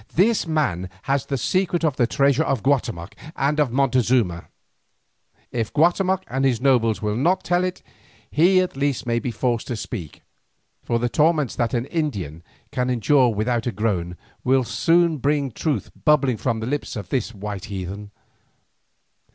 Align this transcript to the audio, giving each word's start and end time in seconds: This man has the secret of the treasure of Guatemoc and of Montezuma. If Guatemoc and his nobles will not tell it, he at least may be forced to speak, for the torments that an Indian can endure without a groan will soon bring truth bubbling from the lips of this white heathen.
This 0.15 0.47
man 0.47 0.89
has 1.03 1.27
the 1.27 1.37
secret 1.37 1.83
of 1.85 1.95
the 1.95 2.07
treasure 2.07 2.41
of 2.41 2.63
Guatemoc 2.63 3.13
and 3.35 3.59
of 3.59 3.71
Montezuma. 3.71 4.45
If 5.51 5.71
Guatemoc 5.73 6.23
and 6.27 6.43
his 6.43 6.59
nobles 6.59 7.03
will 7.03 7.15
not 7.15 7.43
tell 7.43 7.63
it, 7.63 7.83
he 8.31 8.61
at 8.61 8.75
least 8.75 9.05
may 9.05 9.19
be 9.19 9.29
forced 9.29 9.67
to 9.67 9.75
speak, 9.75 10.23
for 10.81 10.97
the 10.97 11.07
torments 11.07 11.55
that 11.55 11.75
an 11.75 11.85
Indian 11.85 12.41
can 12.71 12.89
endure 12.89 13.29
without 13.29 13.67
a 13.67 13.71
groan 13.71 14.17
will 14.43 14.63
soon 14.63 15.17
bring 15.17 15.51
truth 15.51 15.91
bubbling 16.03 16.37
from 16.37 16.61
the 16.61 16.65
lips 16.65 16.95
of 16.95 17.09
this 17.09 17.31
white 17.35 17.65
heathen. 17.65 18.09